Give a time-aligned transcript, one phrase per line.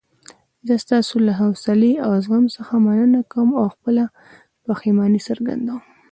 [0.67, 4.03] زه ستاسو له حوصلې او زغم څخه مننه کوم او خپله
[4.65, 5.81] پښیماني څرګندوم.